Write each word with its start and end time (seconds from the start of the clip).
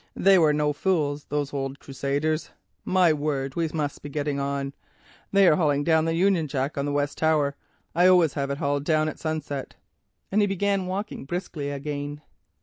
They 0.15 0.39
were 0.39 0.51
no 0.51 0.73
fools, 0.73 1.25
those 1.25 1.53
old 1.53 1.77
crusaders. 1.79 2.49
My 2.83 3.13
word, 3.13 3.53
we 3.53 3.67
must 3.71 4.01
be 4.01 4.09
getting 4.09 4.39
on. 4.39 4.73
They 5.31 5.47
are 5.47 5.57
hauling 5.57 5.83
down 5.83 6.05
the 6.05 6.15
Union 6.15 6.47
Jack 6.47 6.75
on 6.75 6.85
the 6.85 6.91
west 6.91 7.19
tower. 7.19 7.55
I 7.93 8.07
always 8.07 8.33
have 8.33 8.49
it 8.49 8.57
hauled 8.57 8.83
down 8.83 9.07
at 9.09 9.19
sunset," 9.19 9.75
and 10.31 10.41
he 10.41 10.47
began 10.47 10.87
walking 10.87 11.25
briskly 11.25 11.69
again. 11.69 12.21